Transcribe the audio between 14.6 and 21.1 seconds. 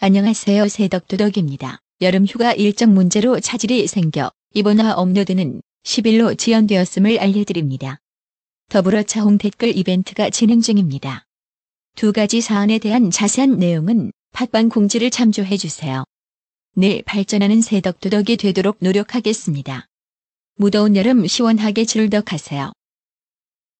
공지를 참조해주세요. 늘 발전하는 새덕두덕이 되도록 노력하겠습니다. 무더운